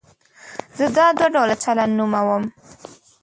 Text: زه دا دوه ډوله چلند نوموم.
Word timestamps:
زه 0.77 0.85
دا 0.97 1.05
دوه 1.17 1.27
ډوله 1.33 1.55
چلند 1.63 1.93
نوموم. 1.99 2.43